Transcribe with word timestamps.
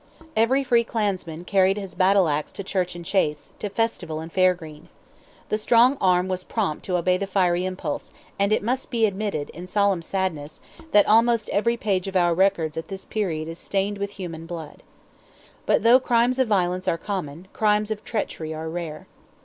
Every 0.35 0.63
free 0.63 0.83
clansman 0.83 1.45
carried 1.45 1.77
his 1.77 1.93
battle 1.93 2.27
axe 2.27 2.51
to 2.53 2.63
church 2.63 2.95
and 2.95 3.05
chase, 3.05 3.53
to 3.59 3.69
festival 3.69 4.19
and 4.19 4.33
fairgreen. 4.33 4.89
The 5.49 5.59
strong 5.59 5.95
arm 6.01 6.27
was 6.27 6.43
prompt 6.43 6.83
to 6.85 6.97
obey 6.97 7.17
the 7.17 7.27
fiery 7.27 7.65
impulse, 7.65 8.11
and 8.39 8.51
it 8.51 8.63
must 8.63 8.89
be 8.89 9.05
admitted 9.05 9.51
in 9.51 9.67
solemn 9.67 10.01
sadness, 10.01 10.59
that 10.91 11.05
almost 11.07 11.49
every 11.49 11.77
page 11.77 12.07
of 12.07 12.15
our 12.15 12.33
records 12.33 12.77
at 12.77 12.87
this 12.87 13.05
period 13.05 13.47
is 13.47 13.59
stained 13.59 13.99
with 13.99 14.13
human 14.13 14.47
blood. 14.47 14.81
But 15.67 15.83
though 15.83 15.99
crimes 15.99 16.39
of 16.39 16.47
violence 16.47 16.87
are 16.87 16.97
common, 16.97 17.47
crimes 17.53 17.91
of 17.91 18.03
treachery 18.03 18.55
are 18.55 18.69
rare. 18.69 19.05